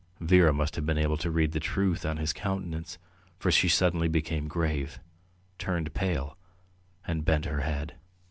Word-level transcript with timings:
Vera 0.19 0.51
must 0.51 0.75
have 0.77 0.85
been 0.87 0.97
able 0.97 1.17
to 1.17 1.29
read 1.29 1.51
the 1.51 1.59
truth 1.59 2.07
on 2.07 2.17
his 2.17 2.33
countenance, 2.33 2.97
for 3.37 3.51
she 3.51 3.69
suddenly 3.69 4.07
became 4.07 4.47
grave, 4.47 4.99
turned 5.59 5.93
pale, 5.93 6.35
and 7.05 7.23
bent 7.23 7.45
her 7.45 7.59
head. 7.61 7.93